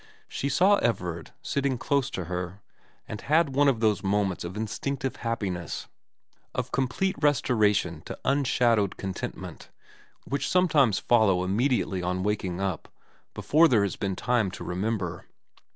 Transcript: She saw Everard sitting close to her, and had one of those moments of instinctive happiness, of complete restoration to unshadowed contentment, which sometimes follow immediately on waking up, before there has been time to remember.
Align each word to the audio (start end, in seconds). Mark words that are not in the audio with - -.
She 0.27 0.49
saw 0.49 0.77
Everard 0.77 1.29
sitting 1.43 1.77
close 1.77 2.09
to 2.09 2.23
her, 2.23 2.59
and 3.07 3.21
had 3.21 3.53
one 3.53 3.67
of 3.67 3.81
those 3.81 4.01
moments 4.03 4.43
of 4.43 4.57
instinctive 4.57 5.17
happiness, 5.17 5.87
of 6.55 6.71
complete 6.71 7.15
restoration 7.21 8.01
to 8.07 8.17
unshadowed 8.25 8.97
contentment, 8.97 9.69
which 10.25 10.49
sometimes 10.49 10.97
follow 10.97 11.43
immediately 11.43 12.01
on 12.01 12.23
waking 12.23 12.59
up, 12.59 12.87
before 13.35 13.67
there 13.67 13.83
has 13.83 13.95
been 13.95 14.15
time 14.15 14.49
to 14.49 14.63
remember. 14.63 15.27